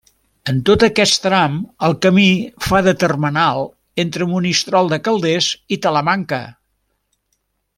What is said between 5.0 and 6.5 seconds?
Calders i Talamanca.